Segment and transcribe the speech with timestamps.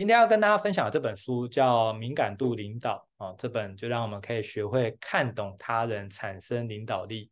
[0.00, 7.30] 今天要跟大家分享的这本书叫《敏感度领导》啊，这本就让我们可以学会看懂他人，产生领导力。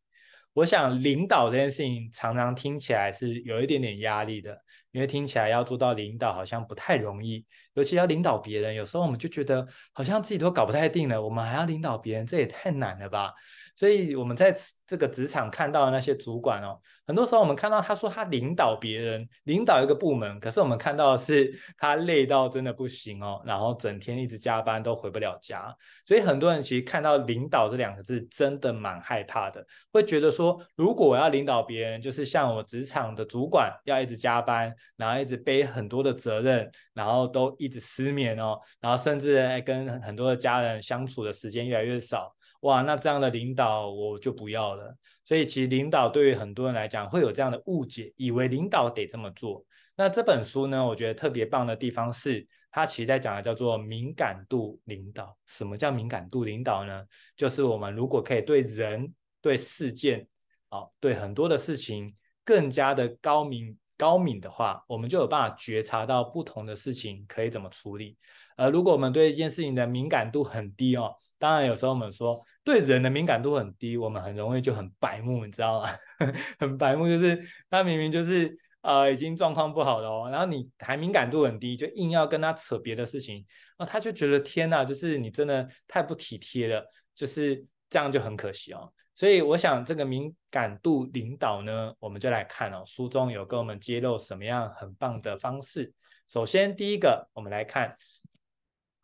[0.52, 4.54] 我想领导这件事情常常听起来是有一点点压力的，
[4.90, 7.42] 因为听起来要做到领导好像不太容易，
[7.72, 13.32] 尤其要领导别人，有时候我们就觉得好像自己都搞不太定了，我们还要领导别人，这也太难了吧。
[13.78, 14.52] 所以我们在
[14.88, 16.76] 这个职场看到的那些主管哦，
[17.06, 25.72] 很多时候我们看到他说他领导别人，领导一个部门，可是我们看到的是他累到真的不行哦，然后整天一直加班都回不了家。
[26.04, 42.34] 所以很多人其实看到领导这两个字，真的蛮害怕的，会觉得说，如果我要领导别人，就是像我职场的主管要一直加班，然后一直背很多的责任，然后都一直失眠哦，然后甚至跟很多的家人相处的时间越来越少。
[42.60, 44.96] 哇，那这样的领导我就不要了。
[45.24, 49.64] 所以其实领导对于很多人来讲会有这样的误解，以为领导得这么做。
[49.96, 55.36] 那这本书呢，我觉得特别棒的地方是，它其实在讲的叫做敏感度领导。
[55.46, 57.04] 什么叫敏感度领导呢？
[57.36, 60.26] 就是我们如果可以对人、对事件、
[60.68, 62.14] 啊，对很多的事情
[62.44, 68.16] 更加的高敏高敏的话，我们就有办法觉察到不同的事情可以怎么处理。
[68.56, 75.90] 呃，如果我们对一件事情的敏感度很低哦，当然有时候我们说对人的敏感度很低，我们很容易就很白目，你知道吗？
[76.58, 77.38] 很白目就是
[77.68, 83.44] 他明明就是呃已经状况不好了哦，然后你还敏感度很低，就硬要跟他扯别的事情，
[83.78, 88.92] 那他就觉得天哪，就是你真的太不体贴了，就是这样就很可惜哦。
[89.18, 95.92] 所以我想这个敏感度领导呢，我们就来看哦，书中有跟我们揭露什么样很棒的方式。
[96.28, 97.96] 首先第一个，我们来看。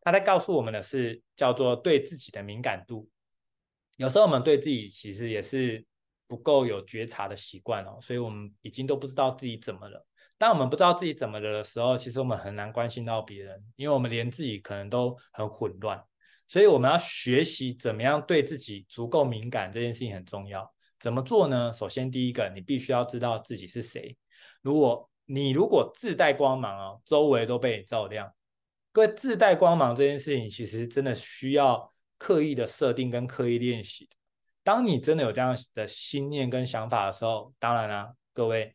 [0.02, 3.08] 他在告诉我们的是叫做对自己的敏感度。
[3.96, 5.84] 有时候我们对自己其实也是
[6.28, 10.06] 不够有觉察的习惯哦，所以我们已经都不知道自己怎么了。
[10.38, 16.00] 当我们不知道自己怎么了的时候，其实我们很难关心到别人，因为我们连自己可能都很混乱。
[16.46, 20.72] 所以我们要学习怎么样对自己足够敏感，这件事情很重要。
[21.00, 21.72] 怎么做呢？
[21.72, 24.16] 首先第一个，你必须要知道自己是谁。
[24.62, 28.32] 如果你如果自带光芒哦，周围都被照亮。
[28.92, 34.08] 各位自带光芒这件事情，其实真的需要刻意的设定跟刻意练习。
[34.62, 38.74] 当你真的有这样的心念跟想法的时候，当然啦，各位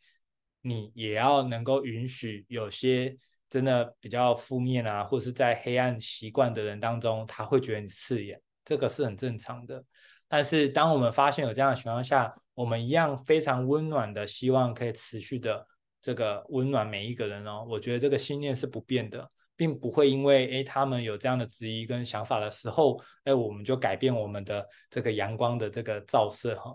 [0.61, 3.17] 你也要能够允许有些
[3.49, 9.83] 真的比较负面啊，或是在黑暗习惯的人当中，他会觉得你刺眼，这个是很正常的。
[10.27, 15.65] 但是当我们发现有这样的情况下，我们一样非常温暖的，希望可以持续的
[16.01, 17.65] 这个温暖每一个人哦。
[17.67, 19.29] 我觉得这个信念是不变的。
[19.59, 26.73] 并不会因为诶他们有这样的质疑跟想法的时候，诶我们就改变我们的这个阳光的这个照射哈。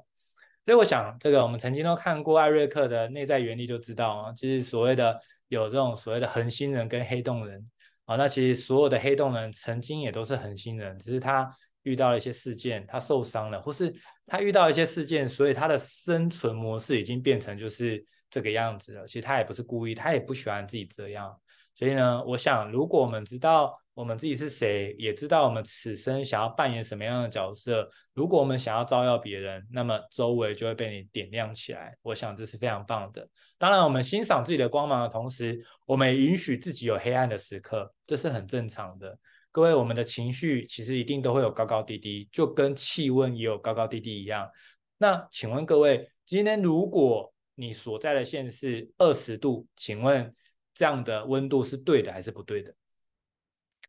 [0.67, 5.19] 所以我想，这个我们曾经都看过艾瑞克的内在原理，就知道啊，其实所谓的
[5.49, 7.65] 有这种所谓的恒星人跟黑洞人
[8.05, 11.51] 啊，那其实所有的黑洞人曾经也都是恒星人，只是他
[11.83, 13.95] 遇到了一些事件，他受伤了，或是
[14.27, 19.07] 他遇到一些事件，所以他的生存模式已经变成就是这个样子了。
[19.07, 21.39] 其实他也不是故意，他也不喜欢自己这样。
[21.75, 31.97] 所以呢，我想，如果我们知道我们自己是谁，也知道我们此生想要扮演什么样的角色，如果我们想要照耀别人，那么周围就会被你点亮起来。
[32.03, 33.29] 我想这是非常棒的。
[33.57, 39.17] 当然，我们欣赏自己的光芒的同时，我们也允许自己有黑暗的时刻，这是很正常的。
[39.53, 44.51] 各位，我们的情绪其实一定都会有高高低低，就跟气温也有高高低低一样。
[44.99, 50.35] 那请问各位，今天如果你所在的县是二十度，请问？
[50.77, 52.75] 这样的温度是对的还是不对的？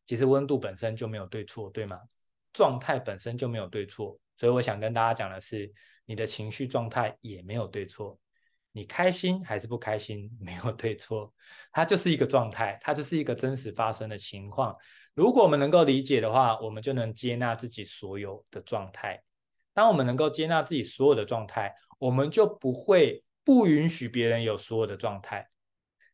[0.05, 1.99] 其实温度本身就没有对错，对吗？
[2.53, 5.71] 状态本身就没有对错，所以我想跟大家讲的是，
[6.05, 8.17] 你的情绪状态也没有对错。
[8.71, 11.33] 你开心还是不开心，没有对错，
[11.71, 14.75] 它就是一个状态，它就是一个真实发生的情况。
[15.13, 19.23] 如果我们能够理解的话，我们就能接纳自己所有的状态。
[19.73, 25.49] 当我们能够接纳自己所有的状态，我们就不会不允许别人有所有的状态。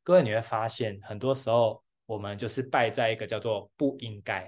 [0.03, 4.45] 各位，你会发现，很多时候我们就是败在一个叫做“不应该”。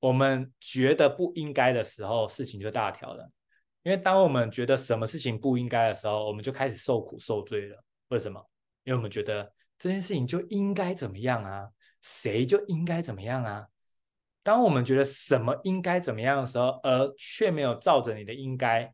[0.00, 3.30] 我们觉得不应该的时候，事情就大条了。
[3.82, 7.84] 因为当我们觉得什么事情不应该的时候，我们就开始受苦受罪了。
[8.08, 8.42] 为什么？
[8.84, 11.68] 因为我们觉得这件事情就应该怎么样啊？
[12.00, 13.66] 谁就应该怎么样啊？
[14.42, 18.90] 当我们觉得什么应该怎么样的时候，而却没有照着你的应该。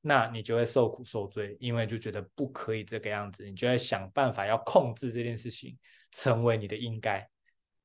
[0.00, 5.76] 那你就会受苦受罪，因为就觉得不可以这个样子，你就会想办法要控制这件事情，
[6.10, 7.28] 成为你的应该。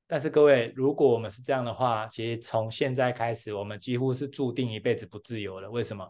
[0.06, 5.70] 但是各位，如果我们是这样的话，其实从现在开始，我们几乎是注定一辈子不自由了。
[5.72, 6.08] 为什么？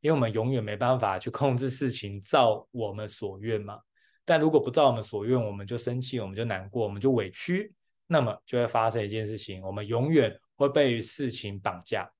[0.00, 3.80] 因为我们永远没办法去控制事情照我们所愿嘛。
[4.26, 7.72] 但如果不照我们所愿，我们就生气，我们就难过，我们就委屈，
[8.06, 12.10] 那么就会发生一件事情，我们永远会被事情绑架。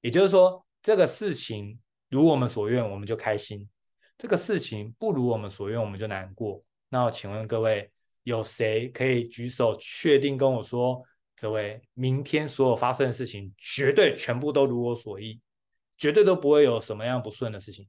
[0.00, 3.68] 也就是说，这个事情如我们所愿，我们就开心；
[4.16, 6.62] 这个事情不如我们所愿，我们就难过。
[6.88, 7.90] 那我请问各位，
[8.22, 11.02] 有谁可以举手确定跟我说，
[11.36, 15.40] 这位明天所有发生的事情绝对全部都如我所意，
[15.96, 17.88] 绝对都不会有什么样不顺的事情？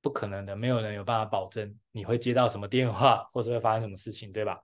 [0.00, 4.60] 不可能的，没有人有办法保证你会接到什么电话，或者会发生什么事情，对吧？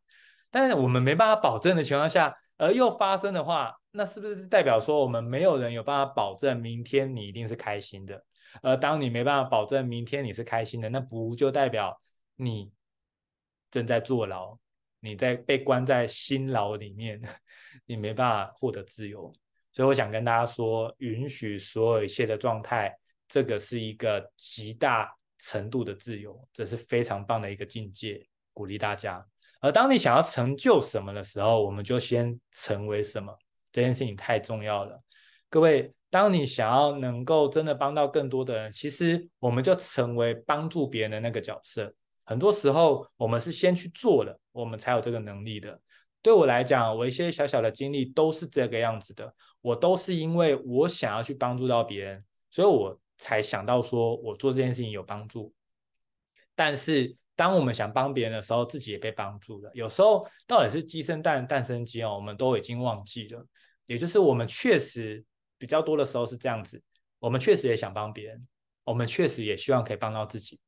[0.51, 8.25] 但是我们没办法保证的情况下，而又发生的话，那是不是代表说我们没有人有办法保证明天你一定是开心的？
[8.63, 12.01] 而当你没办法保证明天你是开心的，那不就代表
[12.37, 12.71] 你
[13.73, 14.57] 正在坐牢，
[15.01, 17.21] 你在被关在心牢里面，
[17.87, 19.35] 你没办法获得自由？
[19.73, 22.97] 所以我想跟大家说，允许所有一切的状态，
[23.27, 25.13] 这个是一个极大。
[25.45, 29.27] 程度的自由，这是非常棒的一个境界，鼓励大家。
[29.59, 33.37] 而当你想要成就什么的时候，我们就先成为什么，
[33.73, 35.03] 这件事情太重要了。
[35.51, 41.93] 各位，当你想要能够真的帮到更多的人，其实我们就成为帮助别人的那个角色。
[42.25, 45.81] 很多时候，我们是先去做了，我们才有这个能力的。
[46.21, 49.35] 对我来讲，我一些小小的经历都是这个样子的。
[49.61, 52.99] 我都是因为我想要去帮助到别人，所以我。
[53.19, 55.55] 才想到说，我做这件事情有帮助。
[56.57, 59.71] 但是，当我们想帮别人的时候，自己也被帮助了。
[59.75, 63.47] 有时候，到底是鸡生蛋，蛋生鸡哦，我们都已经忘记了。
[63.87, 65.25] 也就是我们确实
[65.57, 66.83] 比较多的时候是这样子，
[67.21, 68.45] 我们确实也想帮别人，
[68.83, 70.59] 我们确实也希望可以帮到自己。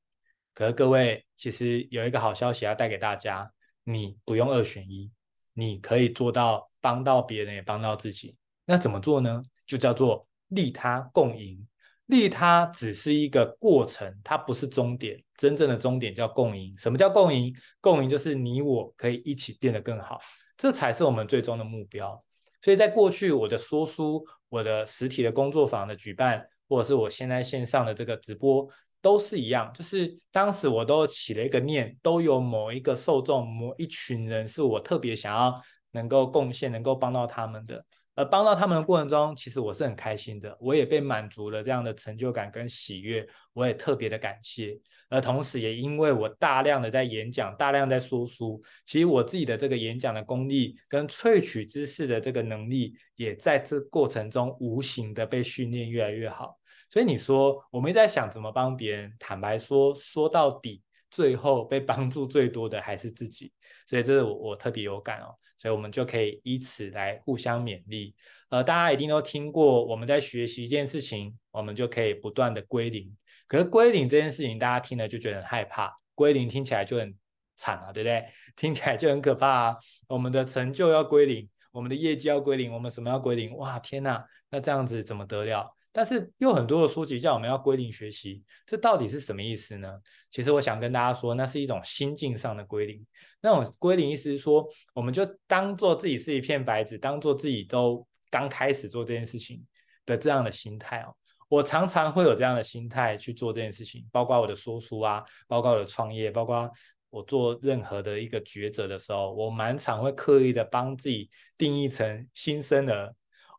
[0.54, 3.52] 可是，各位，其实有一个好消息要带给大家：
[3.82, 5.10] 你不用二选一，
[5.52, 8.36] 你可以做到帮到别人也帮到自己。
[8.64, 9.42] 那怎么做呢？
[9.66, 11.66] 就叫做利他共赢。
[12.06, 15.18] 利他只是一个过程，它不是终点。
[15.36, 16.72] 真正的终点叫共赢。
[16.78, 17.52] 什么叫共赢？
[17.80, 20.20] 共赢就是你我可以一起变得更好，
[20.56, 22.22] 这才是我们最终的目标。
[22.60, 28.68] 所以在过去，我的说书、我的实体的工作坊的举办，或者是我现在线上的这个直播，
[29.04, 29.70] 都是一样。
[29.74, 35.60] 就是当时我都起了一个念，都有某一个受众、某一群人是我特别想要
[35.90, 37.84] 能够贡献、能够帮到他们的。
[38.16, 44.78] 而帮到他们的过程中，其实我是很开心的，我也被满足了这样的成就感跟喜悦，我也特别的感谢。
[45.08, 56.56] 而同时，也因为我大量的在演讲，大量在说书，其实我自己的这个演讲的功力跟萃取知识的这个能力，也在这过程中无形的被训练越来越好。
[56.90, 60.82] 所以你说，我们在想怎么帮别人，坦白说，说到底。
[61.10, 63.52] 最后被帮助最多的还是自己，
[63.86, 68.16] 所以这是我我特别有感哦，所以我们就可以以此来互相勉励。
[68.48, 73.16] 呃，大家一定都听过，我们在学习一件事情，我们就可以不断的归零。
[73.46, 77.16] 可是归零这件事情，大家听了就觉得很害怕，归零听起来就很
[77.54, 78.26] 惨啊，对不对？
[78.56, 79.76] 听起来就很可怕啊。
[80.08, 83.56] 我们的成就要归零，我们的业绩要归零，我们什么要归零？
[83.56, 85.72] 哇，天哪，那这样子怎么得了？
[85.96, 89.88] 但是又很多的书籍叫我们要归零学习，这到底是什么意思呢？
[90.28, 93.06] 其实我想跟大家说，那是一种心境上的归零。
[93.40, 99.64] 那种归零意思是说，我们就当做自己是一片白纸，当做自己都刚开始做这件事情
[100.04, 101.14] 的这样的心态哦。
[101.48, 106.68] 我常常会有这样的心态去做这件事情，包括我的说书啊，包括我的创业，包括
[107.08, 113.14] 我做任何的一个抉择的时候，我蛮常会刻意的帮自己定义成新生儿。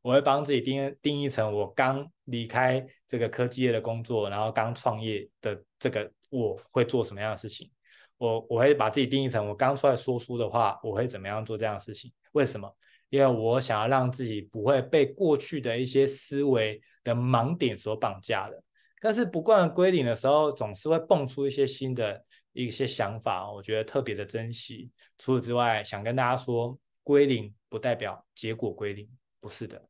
[0.05, 7.71] 我会帮自己定定义成我刚离开这个科技业的工作，然后刚创业的这个我会做什么样的事情？
[8.17, 12.13] 我我会把自己定义成我刚出来说书的话，我会怎么样做这样的事情？
[12.33, 12.71] 为什么？
[13.09, 18.63] 因为我想要让自己不会被过去的一些思维的盲点所绑架了。
[19.01, 24.91] 但是不断归零的时候，总是会蹦出一些新的一些想法，我觉得特别的珍惜。
[25.17, 29.09] 除此之外，想跟大家说，归零不代表结果归零，
[29.39, 29.83] 不是的。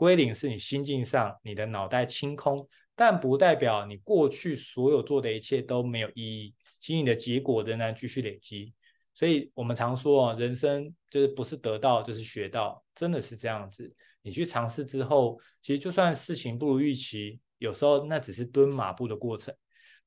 [0.00, 2.66] 归零是你心境上，你的脑袋清空，
[2.96, 8.72] 但不代表你过去所有做的一切都没有意义，其实你的结果仍然继续累积。
[9.12, 13.94] 所以我们常说，人生就是不是得到就是学到，真的是这样子。
[14.22, 19.54] 你去尝试之后，其实就算事情不如预期，有时候那只是蹲马步的过程。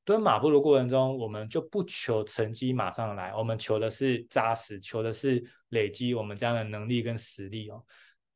[0.03, 7.85] 蹲马步的过程中，我们就不求成绩马上来，我们求的是扎实，求的是累积我们这样的能力跟实力哦。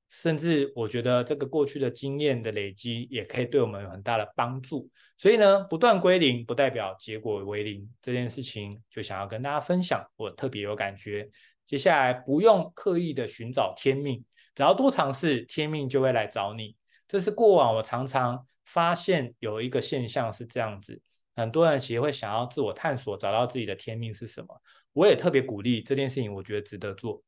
[0.09, 4.89] 甚至我觉得这个过去的经验的累积也可以对我们有很大的帮助。
[5.17, 11.29] 所以呢，不断归零不代表结果为零，这件事情就想要跟大家分享，我特别有感觉。
[11.65, 14.23] 接下来不用刻意的寻找天命，
[14.55, 16.75] 只要多尝试，天命就会来找你。
[17.07, 21.01] 这是过往我常常发现有一个现象是这样子，
[21.35, 24.61] 很多人其实会想要自我探索，找到自己的天命是什么。
[24.93, 27.21] 我也特别鼓励这件事情，我觉得值得做。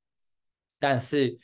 [0.79, 1.37] 但是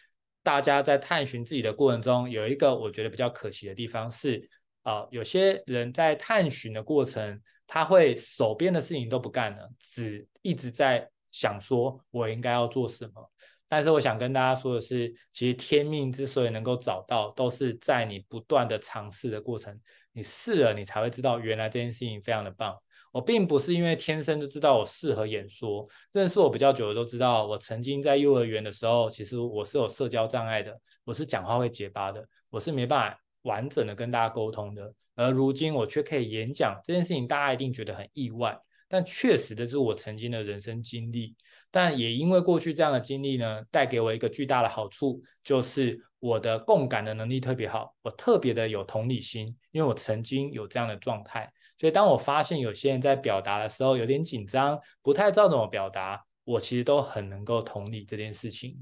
[0.45, 4.47] 大家在探寻自己的过程中，有一个我觉得比较可惜的地方是，
[4.83, 13.31] 啊、有些人在探寻的过程，他会手边的事情都不干了，只一直在想说我应该要做什么。
[13.67, 19.75] 但是我想跟大家说的是，其实天命之所以能够找到，都是在你不断的尝试的过程，
[20.11, 22.79] 你试了，你才会知道原来这件事情非常的棒。
[23.15, 34.93] 我并不是因为天生就知道我适合演说，认识我比较久的都知道，我曾经在幼儿园的时候，其实我是有社交障碍的，我是讲话会结巴的，我是没办法完整的跟大家沟通的。
[35.15, 38.59] 而如今我却可以演讲，这件事情大家一定觉得很意外。
[38.89, 41.33] 但确实的是我曾经的人生经历，
[41.75, 58.77] 但也因为过去这样的经历呢，带给我一个巨大的好处，就是我的共感的能力特别好，我特别的有同理心，因为我曾经有这样的状态，所以当我发现有些人在表达的时候有点紧张，不太知道怎么表达，我其实都很能够同理这件事情。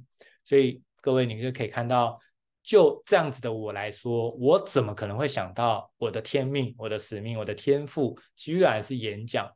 [0.46, 2.20] 所以各位，你就可以看到，
[2.62, 9.52] 就这样子的我来说，我怎么可能会想到我的天命、我的使命、我的天赋，居然是演讲。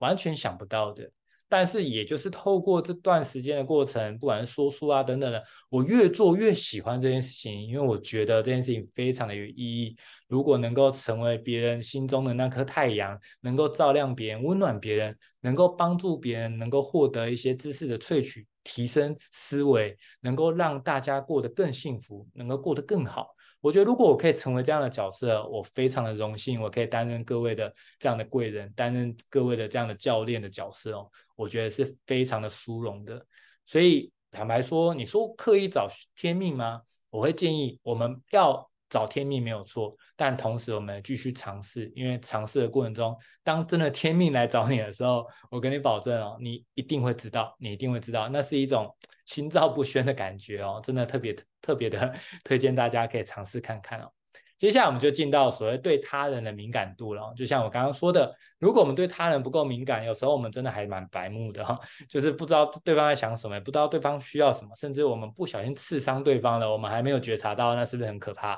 [0.00, 1.10] 完全想不到的，
[1.50, 9.96] 但是也就是透过这段时间的过程，不管是说书啊等等的，我越做越喜欢这件事情，因为我觉得这件事情非常的有意义。
[10.28, 23.26] 如果能够成为别人心中的那颗太阳，能够照亮别人、温暖别人，能够帮助别人，能够获得一些知识的萃取、提升思维，能够让大家过得更幸福，能够过得更好。
[23.60, 33.24] 我觉得，如果我可以成为这样的角色，我非常的荣幸，我可以担任各位的这样的贵人，担任各位的这样的教练的角色哦，我觉得是非常的殊荣的。
[33.66, 36.82] 所以坦白说，你说刻意找天命吗？
[37.10, 38.69] 我会建议我们要。
[38.90, 48.94] 找天命没有错，但同时我们继续尝试，因为尝试的过程中，当真的天命来找你的时候，我跟你保证哦，你一定会知道，你一定会知道，那是一种
[49.24, 54.12] 心照不宣的感觉哦，真的特别特别的 推荐大家可以尝试看看哦。
[54.60, 57.32] 接下来我们就进到所谓对他人的敏感度了。
[57.34, 68.54] 就像我刚刚说的，如果我们对他人不够敏感，有时候我们真的还蛮白目的哈， 就是不知道对方在想什么，也不知道对方需要什么，甚至我们不小心刺伤对方了，我们还没有觉察到，那是不是很可怕？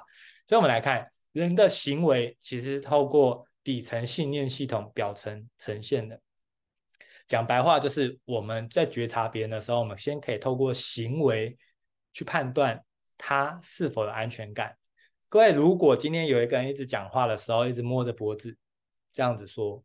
[0.48, 6.20] 所以，我们来看人的行为，其实是透过底层信念系统表层呈现的。
[7.28, 11.56] 讲白话就是我们在觉察别人的时候，我们先可以透过行为
[12.12, 12.84] 去判断
[13.16, 14.76] 他是否有安全感。
[15.32, 18.54] 各位，如果今天有一个人一直讲话的时候，一直摸着脖子，
[19.14, 19.82] 这样子说，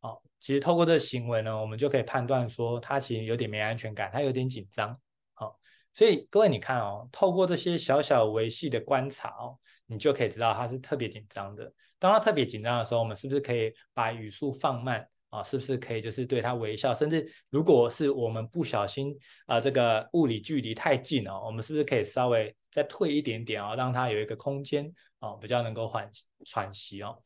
[0.00, 4.94] 哦，其实透过这个行为呢，我们就可以判断说，他其实有点没安全感，他有点紧张，
[5.32, 5.56] 好、哦，
[5.94, 11.72] 所以各位你看哦，透过这些小小维系的观察哦，你就可以知道他是特别紧张的。
[11.98, 15.08] 当他特别紧张的时候，我们是不是可以把语速放慢？
[15.34, 16.94] 啊，是不是可以就是对他微笑？
[16.94, 19.12] 甚至如果是我们不小心
[19.46, 24.86] 啊、这个物理距离太近哦，我们是不是可以稍微再退一点点啊、哦，让他有一个空间
[25.18, 26.08] 啊、哦，比较能够缓
[26.46, 27.18] 喘息哦。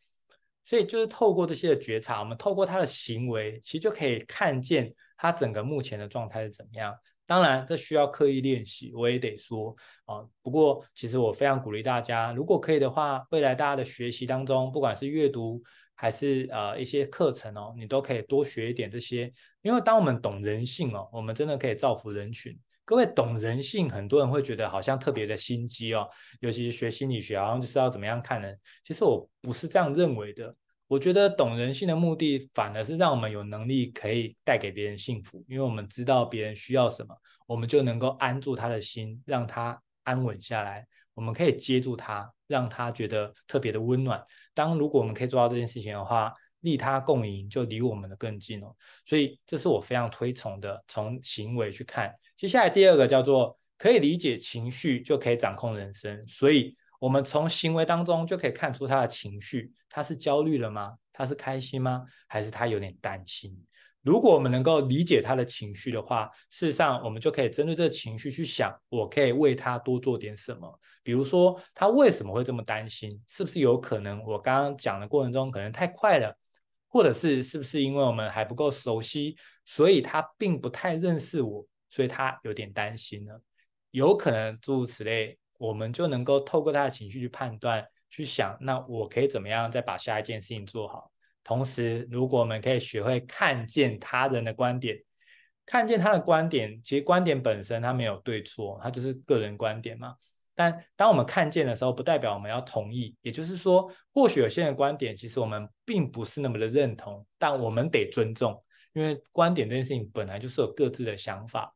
[0.64, 6.94] 所以就是透过这些的觉察，我们透过他的行为，其实就可以看见他整个目前的状态是怎么样。
[7.24, 10.24] 当然，这需要刻意练习，我也得说啊。
[10.42, 15.62] 不过，其实我非常鼓励大家，如果可以的话，未来大家的学习当中，不管是阅读
[16.00, 19.30] 还是呃一些课程哦，你都可以多学一点这些。
[19.62, 22.56] 因为当我们懂人性哦，我们真的可以造福人群。
[22.84, 26.08] 各位懂人性，很多人会觉得好像特别的心机哦，
[26.40, 28.56] 尤其是学心理学，好像就是要怎么样看人。
[28.84, 30.54] 其实我不是这样认为的。
[30.86, 37.14] 我觉得懂人性的目的，反而是让我们有能力可以带给别人幸福，因为我们知道别人需要什么，
[37.46, 40.86] 我们就能够安住他的心，让他安稳下来。
[41.12, 44.20] 我们可以接住他，让他觉得特别的温暖。
[44.52, 48.74] 当如果我们可以做到这件事情的话，利他共赢就离我们的更近哦。
[49.06, 52.12] 所以这是我非常推崇的，从行为去看。
[52.36, 56.26] 接下来第二个叫做可以理解情绪，就可以掌控人生。
[56.26, 56.74] 所以。
[57.00, 60.96] 我们从行为当中就可以看出他的情绪，他是焦虑了吗？
[61.12, 62.04] 他是开心吗？
[62.26, 63.56] 还是他有点担心？
[64.02, 70.80] 如果我们能够理解他的情绪的话，事实上我们就可以针对这个情绪去想，我可以为他多做点什么。
[71.02, 73.20] 比如说，他为什么会这么担心？
[73.26, 76.34] 是不是有可能我刚刚讲的过程中可能太快了，
[76.86, 83.32] 或者是是不是因为我们还不够熟悉，所以他并不太认识我，所以他有点担心呢？
[83.90, 85.38] 有可能诸如此类。
[85.58, 91.10] 我们就能够透过他的情绪去判断、去想，那我可以怎么样再把下一件事情做好？
[91.48, 94.98] 同时，如果我们可以学会看见他人的观点，
[95.64, 100.14] 看见他的观点，其实观点本身它没有对错，它就是个人观点嘛。
[100.54, 103.16] 但当我们看见的时候，不代表我们要同意。
[103.22, 108.62] 也就是说，或许有些人观点其实我们并不是那么的认同，但我们得尊重，
[108.92, 111.74] 因为观点这件事情本来就是有各自的想法，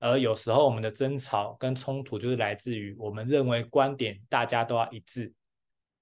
[0.00, 5.32] 而有时候我们的争吵跟冲突就是来自于我们认为观点大家都要一致，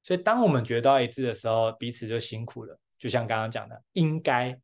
[0.03, 2.81] 所以当我们觉得要一致的时候，彼此就辛苦了。
[3.01, 4.57] 就像刚刚讲的，应该。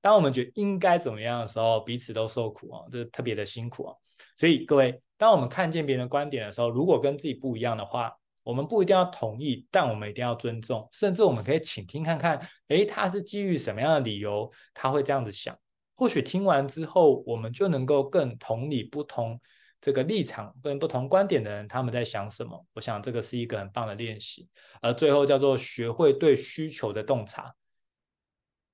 [0.00, 3.94] 当我们觉得应该怎么样的时候，彼此都受苦啊，这特别的辛苦啊。
[4.36, 15.58] 所以各位，当我们看见别人的观点的时候，如果跟自己不一样的话，我们不一定要同意，但我们一定要尊重，甚至我们可以倾听看看，诶，他是基于什么样的理由，他会这样子想。
[15.96, 19.38] 或许听完之后，我们就能够更同理不同
[19.80, 22.66] 这个立场跟不同观点的人他们在想什么。
[22.72, 24.48] 我想这个是一个很棒的练习。
[24.80, 27.54] 而最后叫做学会对需求的洞察。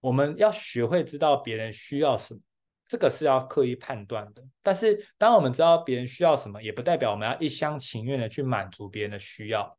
[0.00, 2.40] 我们要学会知道别人需要什么，
[2.86, 4.44] 这个是要刻意判断的。
[4.62, 9.78] 但是，当我们知道别人需要什么，也不代表我们要一厢情愿的去满足别人的需要。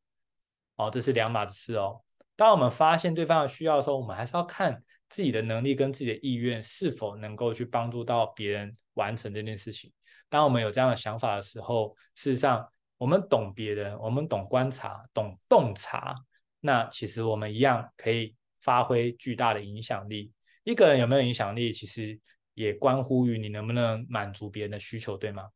[0.78, 2.02] 哦，这是两码子事哦。
[2.36, 9.94] 当我们发现对方的需要的时候，我们还是要看自己的能力跟自己的意愿是否能够去帮助到别人完成这件事情。
[10.36, 16.14] 当我们有这样的想法的时候，事实上，我们懂别人，我们懂观察，懂洞察，
[16.60, 18.36] 那其实我们一样可以。
[18.62, 20.34] 发挥巨大的影响力。
[20.64, 22.20] 一个人有没有影响力，其实
[22.56, 25.48] 也关乎于你能不能满足别人的需求，对吗？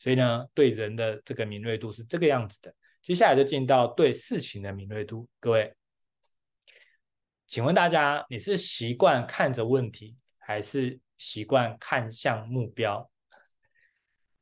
[0.00, 2.74] 所以呢，对人的这个敏锐度是这个样子的。
[3.00, 5.28] 接下来就进到对事情的敏锐度。
[5.38, 5.72] 各位，
[7.46, 13.08] 请问大家，你是习惯看着问题，还是习惯看向目标？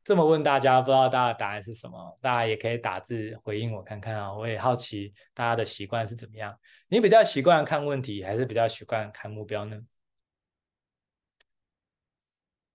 [0.05, 2.19] 这么问大家，不知道大家的答案是什么？
[2.21, 4.35] 大家也可以打字回应我看看啊！
[4.35, 6.55] 我也好奇大家的习惯是怎么样。
[6.89, 9.81] 你比较习惯看问题，还是比较习惯看目标呢？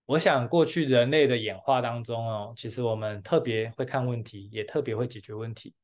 [0.07, 5.75] 我想过去人类的演化当中哦，其实我们特别会看问题，也特别会解决问题。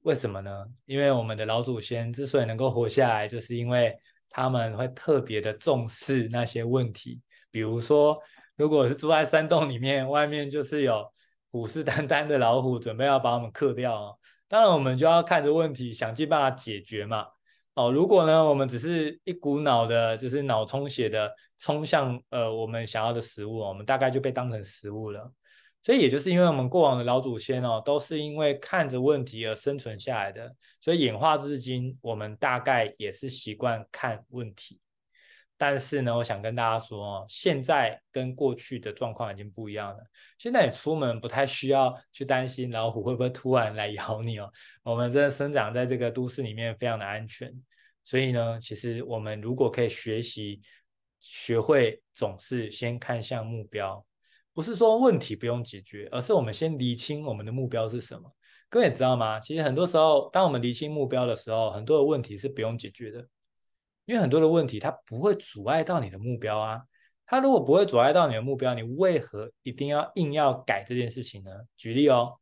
[0.00, 0.66] 为什么呢？
[0.84, 8.22] 因为我们的老祖先之所以能够活下来，就是因为他们会特别的重视那些问题，比如说。
[8.56, 11.12] 如果是住在山洞里面，外面就是有
[11.50, 14.18] 虎视眈眈的老虎，准备要把我们克掉哦。
[14.48, 17.26] 当然，我们就要看着问题，想尽办法解决嘛。
[17.74, 25.30] 哦，如果呢，我们只是一股脑的，就是脑充血的冲向呃我们想要的食物，我们大概就被当成食物了。
[25.82, 34.80] 所以，也就是因为我们过往的老祖先哦，都是因为看着问题而生存下来的，所以演化至今，我们大概也是习惯看问题。
[35.58, 39.98] 但是呢，我想跟大家说哦，现在跟过去的状况已经不一样了。
[40.38, 44.50] 现在你出门不太需要去担心老虎会不会突然来咬你哦。
[44.82, 47.50] 我们真的生长在这个都市里面，非常的安全。
[48.04, 50.60] 所以呢，其实我们如果可以学习，
[51.20, 54.04] 学会总是先看向目标，
[54.52, 58.30] 不是说问题不用解决，而是我们先厘清我们的目标是什么。
[58.68, 59.40] 各位知道吗？
[59.40, 63.26] 其实很多时候，当我们厘清目标的时候，很多的问题是不用解决的。
[64.06, 66.80] 因为很多的问题，它不会阻碍到你的目标啊。
[67.26, 71.50] 它如果不会阻碍到你的目标，你为何一定要硬要改这件事情呢？
[71.76, 72.32] 举例哦，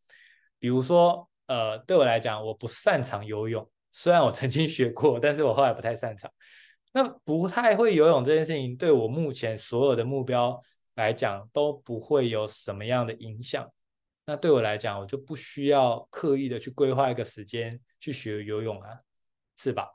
[0.59, 6.31] 比如说，呃，对我来讲，我不擅长游泳，虽然我曾经学过，但是我后来不太擅长。
[6.93, 10.61] 那不太会游泳这件事情，对我目前所有的目标
[10.97, 13.67] 来讲，都不会有什么样的影响。
[14.27, 18.91] 那对我来讲，我就不需要刻意的去规划一个时间去学游泳啊，
[19.57, 19.94] 是吧？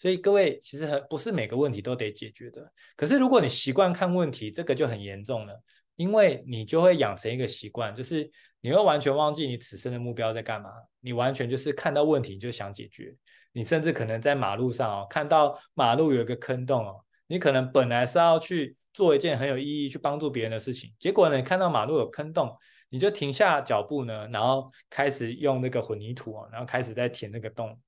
[0.00, 2.72] 所以各位，其实很不是每个问题都得解决的。
[2.96, 5.62] 可是如果你习惯看问题，这个就很严重了，
[5.96, 8.30] 因为你就会养成一个习惯，就是
[8.62, 10.70] 你会完全忘记你此生的目标在干嘛。
[11.00, 13.14] 你完全就是看到问题就想解决。
[13.52, 22.56] 你甚至可能在马路上哦，看到马路有一个坑洞哦，你可能本来是要去做一件很有意义、去帮助别人的事情，结果呢，看到马路有坑洞，
[22.88, 27.78] 你就停下脚步呢，然后开始用那个混凝土哦，然后开始在填那个洞。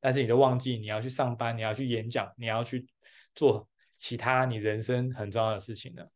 [0.00, 2.86] 但是你都忘记你要去上班，你要去演讲，你要去
[3.34, 6.10] 做其他你人生很重要的事情了。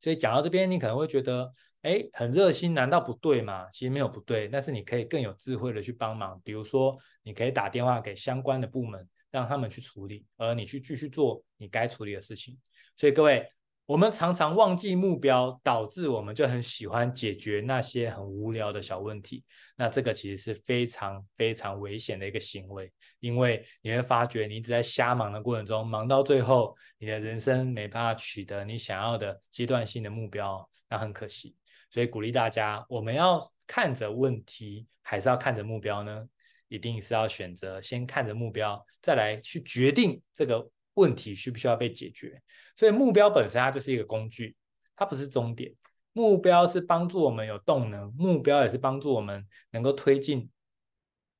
[0.00, 3.68] 所以讲到这边，你可能会觉得，哎，很热心，难道不对吗？
[3.70, 6.40] 其实没有不对，但是你可以更有智慧的去帮忙。
[6.44, 12.58] 比如说，你可以打电话给相关的部门，让他们去处理，而你去继续做你该处理的事情。
[12.96, 13.48] 所以各位。
[13.84, 19.44] 我们常常忘记目标，导致我们就很喜欢解决那些很无聊的小问题。
[19.76, 31.56] 那这个其实是非常非常危险的一个行为，因为你会发觉你一直在瞎忙的过程中，忙到最后，你的人生没办法取得你想要的阶段性的目标，那很可惜。
[31.90, 36.24] 所以鼓励大家，我们要看着问题，还是要看着目标呢？
[36.68, 40.70] 一定是要选择先看着目标，再来去决定这个。
[40.94, 42.40] 问题需不需要被解决？
[42.76, 44.56] 所以目标本身它就是一个工具，
[44.96, 45.72] 它不是终点。
[46.12, 50.48] 目标是帮助我们有动能，目标也是帮助我们能够推进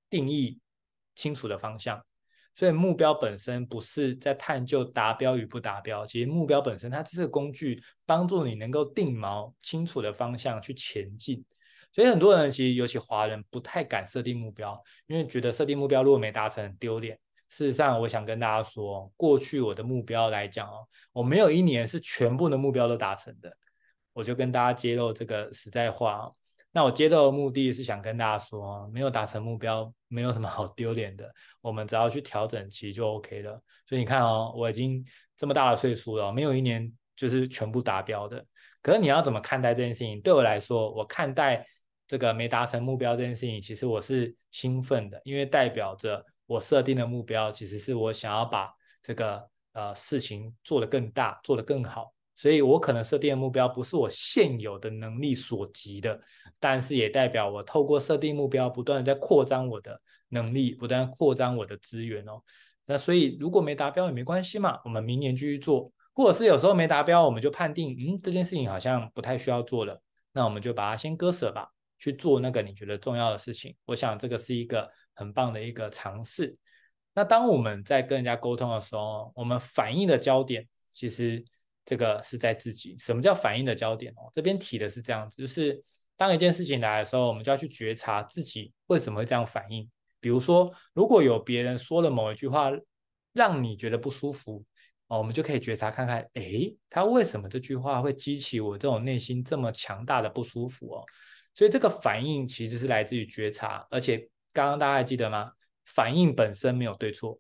[0.09, 0.59] 定义
[1.15, 2.03] 清楚的方向。
[2.55, 11.45] 所以目标本身不是在探究达标与不达标，其实目标本身它就是个工具，帮助你能够定锚清楚的方向去前进。
[11.93, 17.19] 所以很多人其实尤其华人不太敢设定目标，因为觉得设定目标如果没达成很丢脸。
[17.53, 23.55] 事实上，我想跟大家说，过去我的目标来讲哦，我没有一年是全部的目标都达成的。
[24.15, 26.35] 我就跟大家揭露这个实在话哦。
[26.71, 31.31] 那我揭露的目的是想跟大家说，没有达成目标，没有什么好丢脸的。
[31.61, 33.62] 我们只要去调整，其实就 OK 了。
[33.87, 35.05] 所以你看哦，我已经
[35.37, 38.43] 这么大的岁数了，没有一年就是全部达标的。
[38.81, 40.19] 可是你要怎么看待这件事情？
[40.23, 41.67] 对我来说，我看待
[42.07, 46.25] 这个没达成目标这件事情，其实我是兴奋的，因为代表着。
[46.53, 48.71] 我设定的目标其实是我想要把
[49.03, 56.21] 这个呃事情做得更大，做得更好，所以我可能设定的目标不是我现有的能力所及的，
[56.61, 62.43] 但是也代表我透过设定目标，不断的在扩张我的能力，不断扩张我的资源哦。
[62.85, 70.01] 那所以如果没达标也没关系嘛，我们明年继续做，或者是有时候没达标，我们就判定嗯这件事情好像不太需要做了，
[70.33, 71.71] 那我们就把它先割舍吧。
[72.03, 76.57] 去做那个你觉得重要的事情，我想这个是一个很棒的一个尝试。
[77.15, 81.45] 那当我们在跟人家沟通的时候，我们反应的焦点其实
[81.85, 82.97] 这个是在自己。
[82.99, 84.29] 什么叫反应的焦点哦？
[84.33, 85.81] 这边提的是这样子，就是
[86.17, 89.88] 当一件事情来的时候，我们就要去觉察自己为什么会这样反应。
[90.19, 92.73] 比如说，如果有别人说了某一句话
[93.33, 94.65] 让你觉得不舒服
[95.07, 101.05] 哦，我们就可以觉察看看，诶，他为什么这句话会激起我这种内心这么强大的不舒服哦？
[101.55, 104.19] 所以这个反应其实是来自于觉察，而且
[104.53, 105.53] 刚刚大家还记得吗？
[105.85, 107.38] 反应本身没有对错，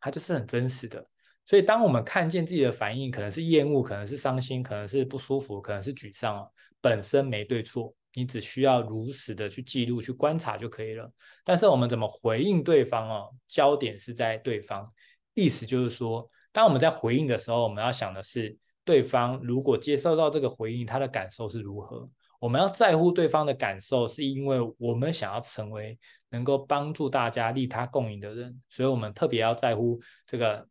[0.00, 1.04] 它就是很真实的。
[1.44, 11.10] 所以当我们看见自己的反应，可能是厌恶，可能是伤心，可能是不舒服，可能是沮丧哦，本身没对错，你只需要如实的去记录、去观察就可以了。
[11.44, 13.30] 但是我们怎么回应对方哦？
[13.46, 14.92] 焦点是在对方，
[15.34, 22.08] 意思就是说，当我们在回应的时候，我们要想的是，对方如果接受到这个回应，他的感受是如何？
[22.40, 25.98] 我们要在乎对方的感受，是因为我们想要成为
[26.30, 30.66] 能够帮助大家利他共赢的人，所以我们特别要在乎这个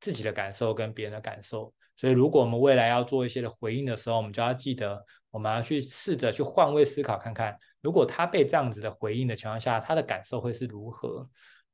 [0.00, 1.72] 自己的感受跟别人的感受。
[1.96, 5.00] 所以，如果我们未来要做一些的回应的时候，我们就要记得，
[5.30, 11.28] 我们要去试着去换位思考，看看如果他被这样子的回应的情况下，他的感受会是如何。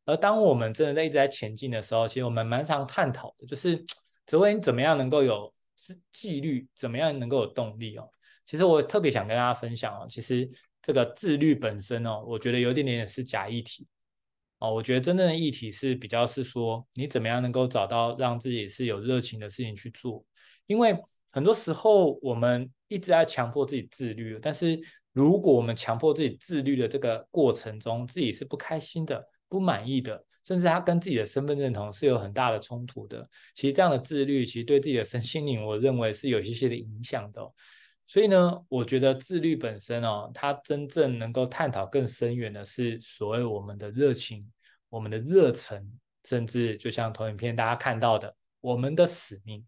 [0.05, 3.83] 而当我们真的在一直在前进的时候，其实我们蛮常探讨的，就是
[4.27, 5.51] 哲维你怎么样能够有
[6.13, 8.07] 纪律，怎么样能够有动力哦。
[8.51, 10.51] 其实我特别想跟大家分享哦，其实
[10.83, 13.87] 这个自律本身哦，我觉得有点点是假议题
[14.59, 14.75] 哦。
[14.75, 20.25] 我觉得真正的议题是比较是说，你怎么样能够找到让自己是有热情的事情去做。
[20.67, 20.99] 因为
[21.31, 24.77] 很多时候我们一直在强迫自己自律，但是
[25.13, 33.25] 如果我们强迫自己自律的这个过程中，自己是不开心的、不满意的，甚至他跟自己的身份认同是有很大的冲突的。
[33.55, 37.41] 其实这样的自律，其实对自己的身心灵，我认为是有一些些的影响的。
[38.11, 44.51] 所以呢，我觉得自律本身哦，它真正能够探讨更深远的是所谓我们的热情、
[44.89, 45.89] 我们的热忱，
[46.25, 49.65] 甚至就像投影片大家看到的，我们的使命。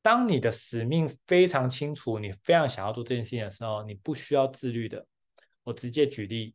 [0.00, 5.06] 当你的使命非常清楚，你非常想要做这件事情的时候，你不需要自律的。
[5.62, 6.54] 我直接举例，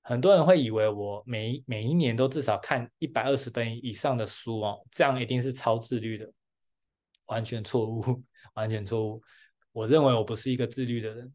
[0.00, 6.28] 很多人会以为我每每一年都至少看一百二十本以上的书哦，这样一定是超自律的，
[7.26, 8.02] 完全错误，
[8.54, 9.22] 完全错误。
[9.72, 11.32] 我认为我不是一个自律的人，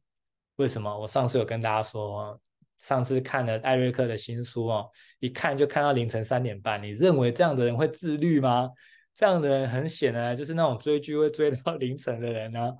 [0.57, 0.99] 为什么？
[0.99, 2.39] 我上次有跟大家说，
[2.77, 6.81] 上次看了艾瑞克的新书哦，一看就看到凌晨三点半。
[6.81, 8.69] 你认为这样的人会自律吗？
[9.13, 12.71] 这样的人很显然就是那种追剧会追到 凌晨的人啊。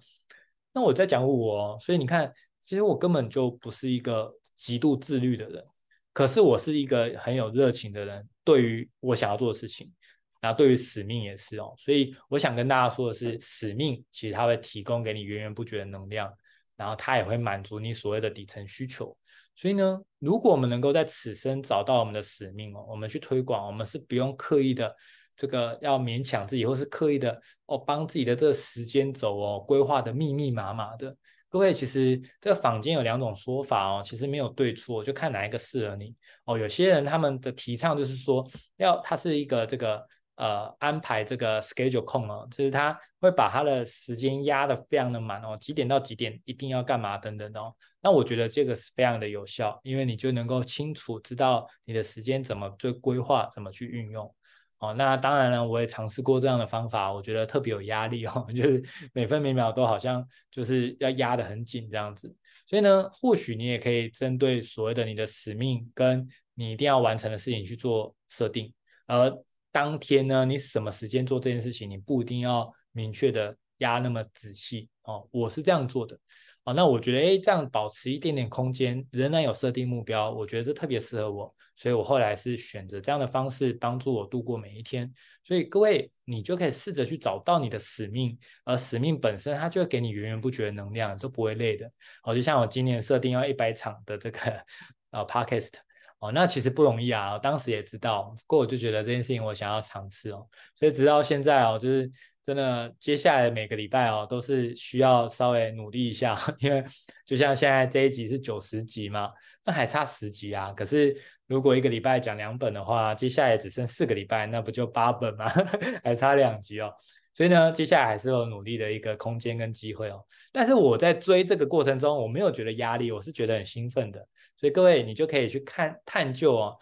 [0.74, 5.66] 那我在讲我，所以你看，其实我根本就不是一个极度自律的人，
[6.14, 9.92] 可是我是一个很有热情的人，对于我想要做的事情。
[10.40, 16.32] 然后对于使命也是哦，所以我想跟大家说的是，使命其实它会提供给你源源不绝的能量，
[16.76, 19.18] 然后它也会满足你所谓的底层需求。
[19.56, 24.96] 所以呢，如果我们能够在此生找到我们的使命哦，我们去推广，我们是不用刻意的
[25.36, 31.18] 这个要勉强自己，或是刻意的哦帮自己的这个时间轴哦规划的密密麻麻的。
[31.50, 36.14] 各位，其实这个坊间有两种说法哦，其实没有对错，就看哪一个适合你
[36.46, 36.56] 哦。
[36.56, 40.06] 有些人他们的提倡就是说，要它是一个这个。
[40.38, 47.74] 呃，安排这个 schedule 控哦，就是他会把他的时间压得非常的满哦，几点到几点一定要干嘛等等哦。
[48.02, 54.32] 那我觉得这个是非常的有效，因为你就能够清楚知道你的时间怎么做规划，怎么去运用
[54.78, 54.94] 哦。
[54.94, 62.32] 那当然了，我也尝试过这样的方法，我觉得特别有压力哦， 就是每分每秒都好像就是要压得很紧这样子。
[62.68, 68.72] 所以呢，或许你也可以针对所谓的你的使命跟你一定要完成的事情去做设定。
[69.08, 69.32] 而
[69.78, 75.30] 当天呢，你什么时间做这件事情，你不一定要明确的压那么仔细哦。
[75.32, 76.18] 我是这样做的。
[76.64, 85.14] 哦，那我觉得，哎，这样保持一点点空间，仍然有设定目标，我觉得这特别适合我，所以我后来是选择这样的方式帮助我度过每一天。
[85.44, 88.36] 所以各位，你就可以试着去找到你的使命，
[88.66, 91.86] 而使命本身它就会给你源源不绝的能量，都不会累的。
[92.24, 94.40] 哦，就像我今年设定要一百场的这个
[95.12, 95.74] 呃 Podcast，
[96.20, 102.12] 哦，那其实不容易啊，我当时也知道，不过我就觉得这件事情我想要尝试哦，所以直到现在哦，就是。
[102.48, 106.82] 真的，接下来每个礼拜哦，都是需要稍微努力一下， 因为
[107.26, 109.34] 就像现在这一集是九十集嘛，
[109.66, 110.72] 那还差十集啊。
[110.72, 111.14] 可是
[111.48, 115.52] 如果一个礼拜讲两本的话，接下来只剩四个礼拜，那不就八本吗？
[116.06, 116.90] 还差两集哦。
[117.38, 120.26] 所以呢，接下来还是有努力的一个空间跟机会哦。
[120.52, 124.28] 但是我在追这个过程中，我没有觉得压力，我是觉得很兴奋的。
[124.56, 126.78] 所以各位，你就可以去看探究哦，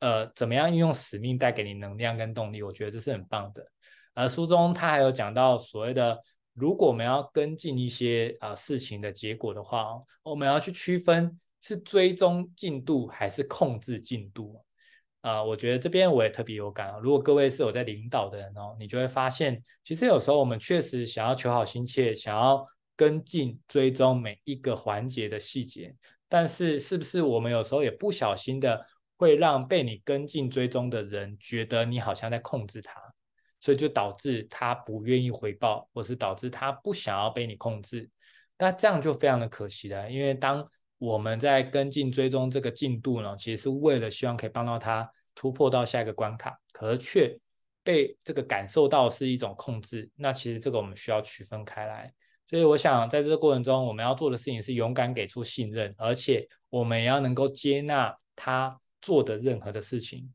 [0.00, 3.64] 呃，怎么样运用使命带给你能量跟动力，我觉得这是很棒的。
[4.12, 6.18] 而书中他还有讲到所谓的，
[6.54, 9.94] 如果我们要跟进一些啊、事情的结果的话，
[10.24, 14.60] 我们要去区分是追踪进度还是控制进度
[15.20, 16.98] 啊、我觉得这边我也特别有感啊。
[16.98, 25.94] 如果各位是有在领导的人哦，你就会发现，其实有时候我们确实想要求好心切，想要跟进追踪每一个环节的细节，
[26.28, 28.84] 但是是不是我们有时候也不小心的
[29.16, 33.00] 会让被你跟进追踪的人觉得你好像在控制他？
[33.62, 38.08] 所以就导致他不愿意回报，或是导致他不想要被你控制，
[38.56, 40.10] 那这样就非常的可惜了。
[40.10, 40.66] 因为当
[41.00, 47.38] 我们在跟进追踪这个进度呢，其实是为了希望可以帮到他突破到下一个关卡，可是却
[47.82, 50.10] 被这个感受到是一种控制。
[50.14, 52.12] 那其实这个我们需要区分开来。
[52.46, 60.30] 所以我想在这个过程中，我们要做的事情是勇敢给出信任，而且我们也要能够接纳他做的任何的事情。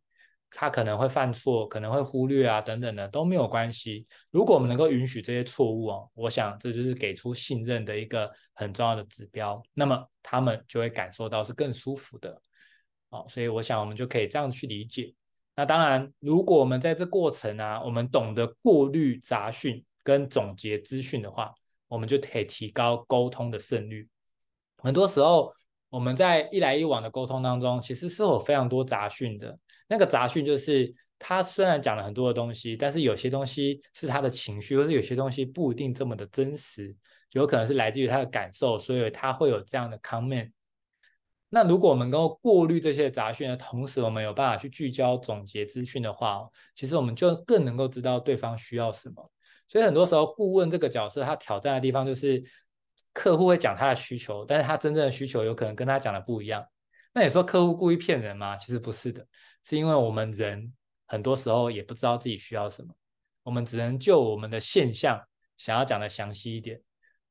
[0.58, 4.08] 他可能会犯错，可能会忽略啊，等等的都没有关系。
[4.32, 9.62] 如果我们能够允许这些错误哦，我想这就是给出信任的一个很重要的指标。
[9.74, 12.41] 那么他们就会感受到是更舒服的。
[13.10, 15.13] 哦，所以我想我们就可以这样去理解。
[15.58, 21.54] 那当然，如果我们在这过程啊，我们懂得过滤杂讯跟总结资讯的话，
[21.89, 24.08] 我们就可以提高沟通的胜率。
[24.78, 25.54] 很多时候。
[25.89, 29.58] 我们在一来一往的沟通当中，其实是有非常多杂讯的。
[29.88, 36.95] 那个杂讯就是他虽然讲了很多的东西，但是有些东西是他的情绪，或是有些东西不一定这么的真实，
[37.32, 40.52] 有可能是来自于他的感受，所以他会有这样的 comment。
[41.50, 49.32] 那如果我们能够过滤这些杂讯的同时，我们有办法去聚焦总结资讯的话，其实我们就更能够知道对方需要什么。
[49.67, 52.43] 所以很多时候，顾问这个角色他挑战的地方就是。
[53.13, 56.65] 客户会讲他的需求，但是他真正的需求有可能跟他讲的不一样。
[57.17, 58.58] 那你说客户故意骗人吗？
[58.58, 59.25] 其实不是的，
[59.63, 60.73] 是因为我们人
[61.08, 62.93] 很多时候也不知道自己需要什么，
[63.41, 65.25] 我们只能就我们的现象
[65.56, 66.82] 想要讲的详细一点，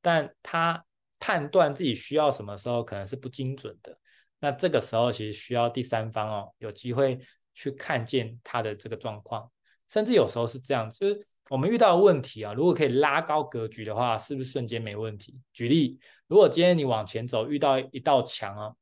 [0.01, 0.83] 但他
[1.19, 3.95] 判断自己需要什么时候可能是不精准的。
[4.39, 7.19] 那这个时候其实需要第三方哦，有机会
[7.53, 9.47] 去看见他的这个状况，
[9.87, 11.27] 甚至有时候是这样，就是。
[11.51, 15.39] 我们遇到的问题啊，如果可以拉高格局的话，是不是瞬间没问题？
[15.53, 18.73] 举例，如果今天你往前走，遇到一道墙啊，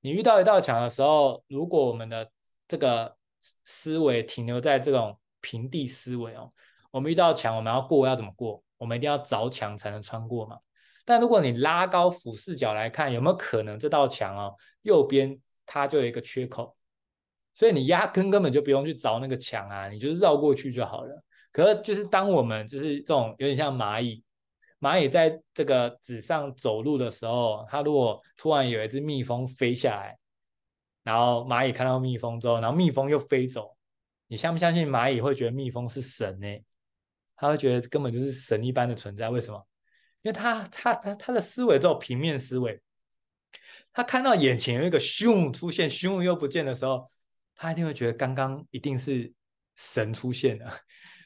[0.00, 2.30] 你遇到一道墙的时候，如果我们的
[2.66, 3.16] 这个
[3.64, 6.52] 思维停留在这种平地思维哦，
[6.90, 8.62] 我们遇到墙，我们要过要怎么过？
[8.78, 10.58] 我们一定要凿墙才能穿过嘛。
[11.04, 16.76] 但如果你拉高俯视角来看，有没有可能这道墙哦，右边它就有一个缺口，
[17.54, 21.24] 所以你压根根本就不用去凿那个墙啊，你就是绕过去就好了。
[21.52, 24.22] 可是，就是当我们就是这种有点像蚂蚁，
[24.80, 30.18] 蚂蚁在这个纸上走路的时候，它如果突然有一只蜜蜂飞下来，
[31.02, 33.76] 然后蚂蚁看到蜜蜂之后，然后蜜蜂又飞走，
[34.26, 36.48] 你相不相信蚂蚁会觉得蜜蜂是神呢？
[37.36, 39.28] 它会觉得根本就是神一般的存在。
[39.30, 39.66] 为什么？
[40.22, 42.80] 因为它它它它的思维这种平面思维，
[43.92, 47.08] 它看到眼前有一个熊出现，熊又不见的时候，
[47.54, 49.32] 它一定会觉得刚刚一定是
[49.76, 50.70] 神出现了。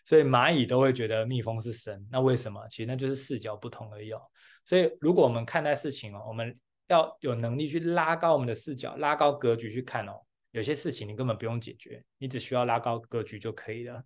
[0.05, 2.67] 所以蚂蚁都会觉得蜜蜂是神，那为什么？
[2.69, 4.21] 其实那就是视角不同而已哦。
[4.65, 6.57] 所以如果我们看待事情哦，我们
[6.89, 10.13] 要有能力去拉高我们的视角，拉高格局去看哦。
[10.53, 14.01] 有些事情你根本不用解决，你只需要拉高格局就可以了。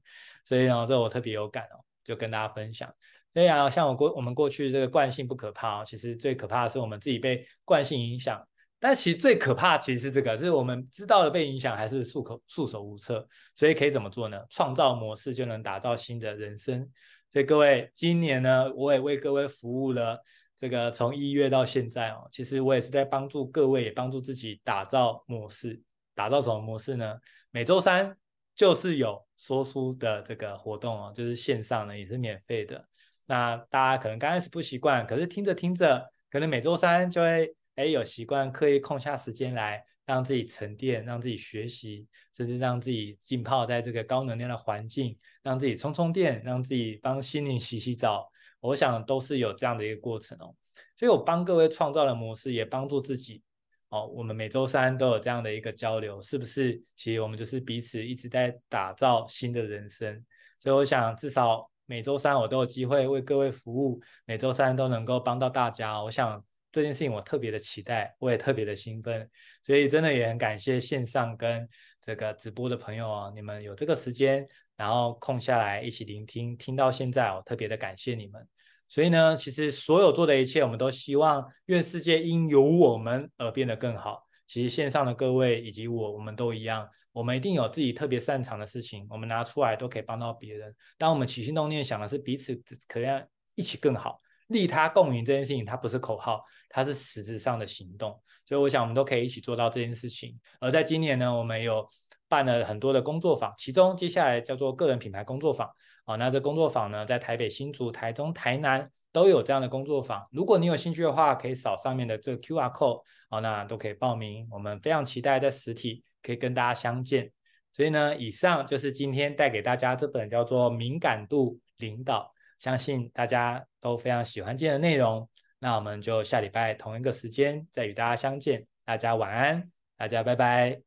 [0.46, 2.90] 所以呢，这我特别有感哦，就跟大家分享。
[3.34, 8.47] 所以啊，像我过我们过去这个惯性不可怕哦，其实最可怕的是我们自己被惯性影响。
[8.80, 13.26] 但其实最可怕其实是这个，是我们知道了被影响，还是束口束手无策。
[13.54, 14.40] 所以可以怎么做呢？
[14.48, 16.88] 创造模式就能打造新的人生。
[17.32, 20.18] 所以各位，今年呢，我也为各位服务了
[20.56, 22.28] 这个从一月到现在哦。
[22.30, 25.82] 其实我也是在帮助各位，也帮助自己打造模式。
[26.14, 27.16] 打造什么模式呢？
[27.50, 28.16] 每周三
[28.54, 32.84] 就是有说书的这个活动哦，就是线上呢也是免费的。
[33.26, 48.28] 那大家可能刚开始不习惯，可是听着听着，可能每周三就会哎有习惯，刻意空下时间来让自己沉淀，让自己学习，甚至让自己浸泡在这个高能量的环境，让自己充充电，让自己帮心灵洗洗澡。
[48.58, 50.52] 我想都是有这样的一个过程哦。
[50.96, 53.44] 所以我帮各位创造的模式，也帮助自己。
[53.90, 56.82] 哦，我们每周三都有这样的一个交流，是不是？
[56.96, 60.24] 其实我们就是彼此一直在打造新的人生。
[60.58, 66.02] 所以我想，至少每周三我都有机会为各位服务，每周三都能够帮到大家。
[66.02, 66.44] 我想
[66.78, 69.28] 这件事情我特别的期待，我也特别的兴奋。
[69.64, 71.68] 所以真的也很感谢线上跟
[72.00, 78.46] 这个直播的朋友啊，你们有这个时间，然后空下来一起聆听，听到现在，我特别的感谢你们。
[78.86, 84.22] 所以呢，其实所有做的一切，我们都希望愿世界因有我们而变得更好。
[84.46, 90.74] 其实线上的各位以及我，我们都一样，我们一定有自己特别擅长的事情，我们拿出来都可以帮到别人。
[90.96, 92.54] 当我们起心动念想的是彼此
[92.86, 93.22] 可能要
[93.56, 98.20] 一起更好，利他共赢这件事情，它不是口号，它是实质上的行动。
[98.44, 100.38] 所以我想，我们都可以一起做到这件事情。
[100.60, 101.86] 而在今年呢，我们有
[102.28, 105.70] 办了很多的工作坊，其中接下来叫做个人品牌工作坊。
[106.04, 110.26] 啊，那这工作坊呢，在台北、新竹、台中、台南都有这样的工作坊。
[110.32, 114.48] 如果你有兴趣的话，可以扫上面的这个 QR code，啊，那都可以报名。
[114.50, 117.30] 我们非常期待在实体可以跟大家相见。
[117.70, 125.28] 所以呢，以上就是今天带给大家这本叫做《敏感度领导》，相信大家都非常喜欢今天的内容。
[125.58, 128.66] 那我们就下礼拜同一个时间再与大家相见。
[128.84, 130.80] 大家晚安，大家拜拜。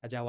[0.00, 0.22] 大家晚。